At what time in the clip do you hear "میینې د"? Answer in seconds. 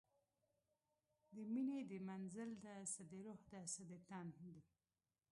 1.53-1.93